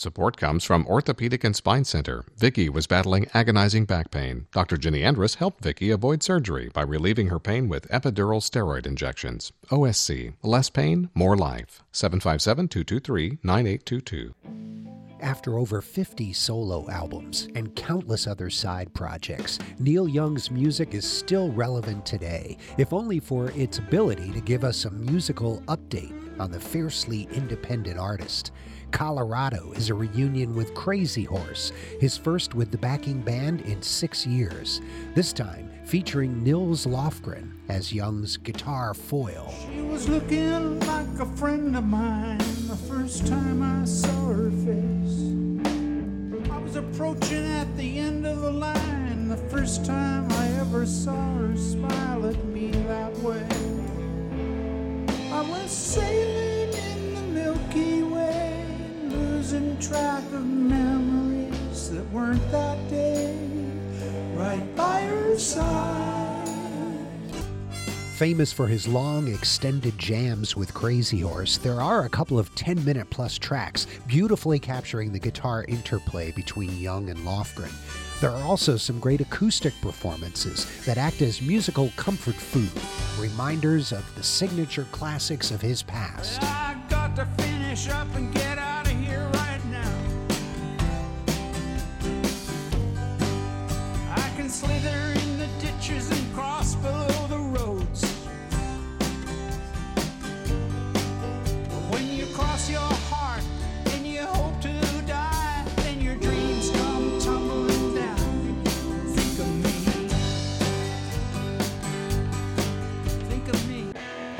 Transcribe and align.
Support 0.00 0.38
comes 0.38 0.64
from 0.64 0.86
Orthopedic 0.86 1.44
and 1.44 1.54
Spine 1.54 1.84
Center. 1.84 2.24
Vicky 2.38 2.70
was 2.70 2.86
battling 2.86 3.26
agonizing 3.34 3.84
back 3.84 4.10
pain. 4.10 4.46
Dr. 4.50 4.78
Ginny 4.78 5.04
Andrus 5.04 5.34
helped 5.34 5.62
Vicky 5.62 5.90
avoid 5.90 6.22
surgery 6.22 6.70
by 6.72 6.80
relieving 6.80 7.26
her 7.26 7.38
pain 7.38 7.68
with 7.68 7.86
epidural 7.90 8.40
steroid 8.40 8.86
injections. 8.86 9.52
OSC, 9.70 10.32
less 10.42 10.70
pain, 10.70 11.10
more 11.12 11.36
life. 11.36 11.82
757 11.92 12.68
223 12.68 13.40
9822. 13.42 14.34
After 15.20 15.58
over 15.58 15.82
50 15.82 16.32
solo 16.32 16.88
albums 16.88 17.48
and 17.54 17.76
countless 17.76 18.26
other 18.26 18.48
side 18.48 18.94
projects, 18.94 19.58
Neil 19.78 20.08
Young's 20.08 20.50
music 20.50 20.94
is 20.94 21.04
still 21.04 21.52
relevant 21.52 22.06
today, 22.06 22.56
if 22.78 22.94
only 22.94 23.20
for 23.20 23.50
its 23.50 23.76
ability 23.76 24.32
to 24.32 24.40
give 24.40 24.64
us 24.64 24.86
a 24.86 24.90
musical 24.90 25.60
update 25.66 26.19
on 26.40 26.50
the 26.50 26.58
fiercely 26.58 27.28
independent 27.32 27.98
artist. 27.98 28.50
Colorado 28.90 29.70
is 29.72 29.90
a 29.90 29.94
reunion 29.94 30.54
with 30.54 30.74
Crazy 30.74 31.24
Horse, 31.24 31.72
his 32.00 32.16
first 32.16 32.54
with 32.54 32.72
the 32.72 32.78
backing 32.78 33.20
band 33.20 33.60
in 33.60 33.80
six 33.82 34.26
years, 34.26 34.80
this 35.14 35.32
time 35.32 35.70
featuring 35.84 36.42
Nils 36.42 36.86
Lofgren 36.86 37.52
as 37.68 37.92
Young's 37.92 38.36
guitar 38.36 38.94
foil. 38.94 39.52
She 39.68 39.82
was 39.82 40.08
looking 40.08 40.80
like 40.80 41.06
a 41.20 41.26
friend 41.36 41.76
of 41.76 41.84
mine 41.84 42.38
the 42.38 42.78
first 42.88 43.26
time 43.26 43.62
I 43.62 43.84
saw 43.84 44.28
her 44.28 44.50
face. 44.50 46.50
I 46.50 46.58
was 46.58 46.76
approaching 46.76 47.44
at 47.44 47.76
the 47.76 47.98
end 47.98 48.26
of 48.26 48.40
the 48.40 48.50
line 48.50 49.28
the 49.28 49.36
first 49.36 49.84
time 49.84 50.30
I 50.32 50.48
ever 50.60 50.86
saw 50.86 51.36
her 51.38 51.56
smile 51.56 52.26
at 52.26 52.44
me 52.46 52.70
that 52.70 53.16
way. 53.18 53.79
I 55.40 55.42
was 55.42 55.70
sailing 55.70 56.74
in 56.74 57.14
the 57.14 57.22
Milky 57.22 58.02
Way, 58.02 58.62
losing 59.04 59.78
track 59.78 60.22
of 60.34 60.44
memories 60.44 61.88
that 61.88 62.06
weren't 62.12 62.46
that 62.50 62.76
day, 62.90 63.34
right 64.34 64.76
by 64.76 65.00
her 65.00 65.38
side. 65.38 66.46
Famous 68.16 68.52
for 68.52 68.66
his 68.66 68.86
long, 68.86 69.28
extended 69.28 69.96
jams 69.96 70.56
with 70.56 70.74
Crazy 70.74 71.20
Horse, 71.20 71.56
there 71.56 71.80
are 71.80 72.04
a 72.04 72.10
couple 72.10 72.38
of 72.38 72.54
10 72.54 72.84
minute 72.84 73.08
plus 73.08 73.38
tracks 73.38 73.86
beautifully 74.06 74.58
capturing 74.58 75.10
the 75.10 75.18
guitar 75.18 75.64
interplay 75.68 76.32
between 76.32 76.78
Young 76.78 77.08
and 77.08 77.18
Lofgren. 77.20 77.72
There 78.20 78.30
are 78.30 78.42
also 78.42 78.76
some 78.76 79.00
great 79.00 79.22
acoustic 79.22 79.72
performances 79.80 80.66
that 80.84 80.98
act 80.98 81.22
as 81.22 81.40
musical 81.40 81.90
comfort 81.96 82.34
food, 82.34 82.70
reminders 83.18 83.92
of 83.92 84.04
the 84.14 84.22
signature 84.22 84.86
classics 84.92 85.50
of 85.50 85.62
his 85.62 85.82
past. 85.82 86.42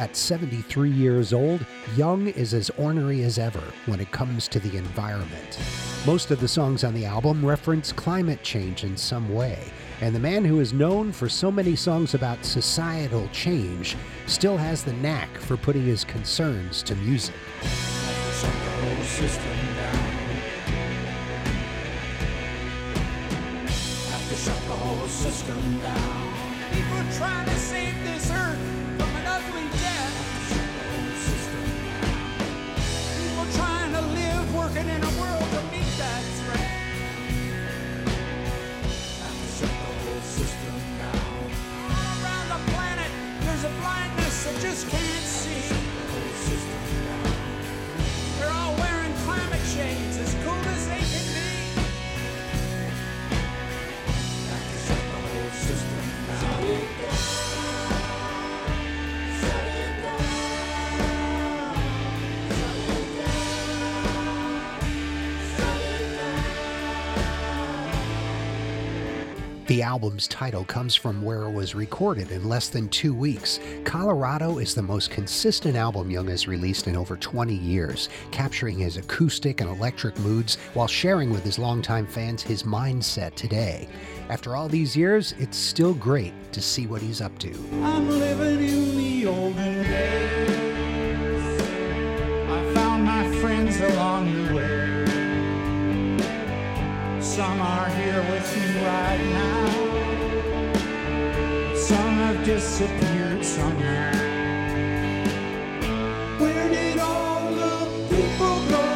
At 0.00 0.16
73 0.16 0.90
years 0.90 1.34
old, 1.34 1.66
Young 1.94 2.28
is 2.28 2.54
as 2.54 2.70
ornery 2.78 3.22
as 3.22 3.38
ever 3.38 3.62
when 3.84 4.00
it 4.00 4.10
comes 4.10 4.48
to 4.48 4.58
the 4.58 4.78
environment. 4.78 5.58
Most 6.06 6.30
of 6.30 6.40
the 6.40 6.48
songs 6.48 6.84
on 6.84 6.94
the 6.94 7.04
album 7.04 7.44
reference 7.44 7.92
climate 7.92 8.42
change 8.42 8.82
in 8.82 8.96
some 8.96 9.28
way, 9.34 9.58
and 10.00 10.14
the 10.14 10.18
man 10.18 10.42
who 10.42 10.58
is 10.58 10.72
known 10.72 11.12
for 11.12 11.28
so 11.28 11.52
many 11.52 11.76
songs 11.76 12.14
about 12.14 12.46
societal 12.46 13.28
change 13.30 13.94
still 14.24 14.56
has 14.56 14.82
the 14.82 14.94
knack 14.94 15.36
for 15.36 15.58
putting 15.58 15.84
his 15.84 16.04
concerns 16.04 16.82
to 16.84 16.94
music. 16.96 17.34
shut 24.34 24.56
the 24.64 24.72
whole 24.72 25.06
system 25.08 25.80
down. 25.80 26.39
People 26.72 27.02
trying 27.18 27.46
to 27.46 27.56
save 27.56 27.94
this 28.04 28.30
earth 28.30 28.58
from 28.98 29.10
an 29.16 29.26
ugly 29.26 29.68
death. 29.82 30.14
People 33.18 33.46
trying 33.52 33.92
to 33.92 34.00
live 34.00 34.54
working 34.54 34.88
in 34.88 35.02
a 35.02 35.12
world 35.20 35.50
to 35.50 35.60
shut 39.56 39.68
the 39.68 39.92
whole 40.04 40.22
system 40.22 40.74
down. 40.98 41.50
All 41.90 42.08
around 42.22 42.48
the 42.54 42.60
planet, 42.72 43.10
there's 43.40 43.64
a 43.64 43.72
blindness 43.80 44.46
just 44.60 44.88
can't 44.88 45.24
see. 45.24 45.79
The 69.70 69.84
album's 69.84 70.26
title 70.26 70.64
comes 70.64 70.96
from 70.96 71.22
where 71.22 71.44
it 71.44 71.52
was 71.52 71.76
recorded 71.76 72.32
in 72.32 72.48
less 72.48 72.68
than 72.68 72.88
two 72.88 73.14
weeks. 73.14 73.60
Colorado 73.84 74.58
is 74.58 74.74
the 74.74 74.82
most 74.82 75.12
consistent 75.12 75.76
album 75.76 76.10
Young 76.10 76.26
has 76.26 76.48
released 76.48 76.88
in 76.88 76.96
over 76.96 77.16
20 77.16 77.54
years, 77.54 78.08
capturing 78.32 78.78
his 78.78 78.96
acoustic 78.96 79.60
and 79.60 79.70
electric 79.70 80.18
moods 80.18 80.56
while 80.74 80.88
sharing 80.88 81.30
with 81.30 81.44
his 81.44 81.56
longtime 81.56 82.08
fans 82.08 82.42
his 82.42 82.64
mindset 82.64 83.36
today. 83.36 83.88
After 84.28 84.56
all 84.56 84.68
these 84.68 84.96
years, 84.96 85.36
it's 85.38 85.56
still 85.56 85.94
great 85.94 86.34
to 86.50 86.60
see 86.60 86.88
what 86.88 87.00
he's 87.00 87.20
up 87.20 87.38
to. 87.38 87.50
Disappeared 102.54 103.44
somehow. 103.44 104.10
Where 106.40 106.68
did 106.68 106.98
all 106.98 107.48
the 107.54 107.86
people 108.10 108.56
go? 108.74 108.86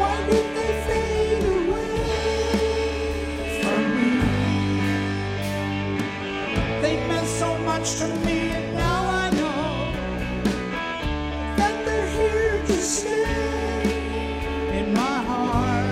Why 0.00 0.16
did 0.28 0.46
they 0.56 0.72
fade 0.88 1.44
away 1.44 2.00
from 3.62 3.82
me? 3.94 4.12
They 6.82 6.94
meant 7.06 7.28
so 7.28 7.56
much 7.58 7.86
to 8.00 8.06
me, 8.26 8.38
and 8.58 8.68
now 8.74 9.02
I 9.22 9.30
know 9.38 9.68
that 11.56 11.74
they're 11.84 12.10
here 12.18 12.58
to 12.66 12.76
stay 12.82 13.82
in 14.80 14.86
my 14.92 15.18
heart. 15.30 15.86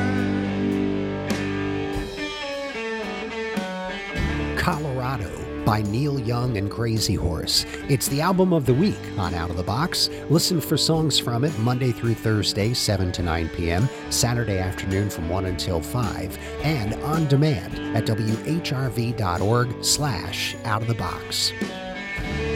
Colorado 4.58 5.30
by 5.64 5.82
Neil 5.82 6.20
Young 6.20 6.56
and 6.56 6.70
Crazy 6.70 7.14
Horse. 7.14 7.64
It's 7.88 8.08
the 8.08 8.20
album 8.20 8.52
of 8.52 8.66
the 8.66 8.74
week 8.74 8.98
on 9.16 9.34
Out 9.34 9.50
of 9.50 9.56
the 9.56 9.62
Box. 9.62 10.10
Listen 10.28 10.60
for 10.60 10.76
songs 10.76 11.18
from 11.18 11.44
it 11.44 11.58
Monday 11.58 11.92
through 11.92 12.14
Thursday, 12.14 12.74
7 12.74 13.10
to 13.12 13.22
9 13.22 13.48
p.m., 13.50 13.88
Saturday 14.10 14.58
afternoon 14.58 15.08
from 15.08 15.28
1 15.28 15.46
until 15.46 15.80
5, 15.80 16.38
and 16.62 16.94
on 17.02 17.26
demand 17.28 17.96
at 17.96 18.04
whrv.org 18.04 19.84
slash 19.84 20.56
out 20.64 20.82
of 20.82 20.88
the 20.88 20.94
box. 20.94 21.52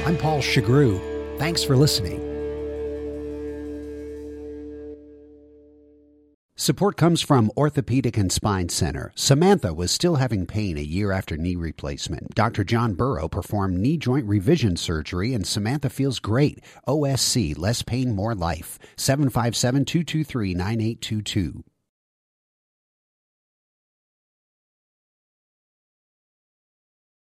I'm 0.04 0.16
Paul 0.16 0.40
Shugrue. 0.40 1.38
Thanks 1.38 1.62
for 1.62 1.76
listening. 1.76 2.27
Support 6.60 6.96
comes 6.96 7.22
from 7.22 7.52
Orthopedic 7.56 8.16
and 8.16 8.32
Spine 8.32 8.68
Center. 8.68 9.12
Samantha 9.14 9.72
was 9.72 9.92
still 9.92 10.16
having 10.16 10.44
pain 10.44 10.76
a 10.76 10.80
year 10.80 11.12
after 11.12 11.36
knee 11.36 11.54
replacement. 11.54 12.34
Dr. 12.34 12.64
John 12.64 12.94
Burrow 12.94 13.28
performed 13.28 13.78
knee 13.78 13.96
joint 13.96 14.26
revision 14.26 14.76
surgery, 14.76 15.34
and 15.34 15.46
Samantha 15.46 15.88
feels 15.88 16.18
great. 16.18 16.58
OSC, 16.88 17.56
less 17.56 17.82
pain, 17.82 18.12
more 18.12 18.34
life. 18.34 18.76
757 18.96 19.84
223 19.84 20.54
9822. 20.54 21.62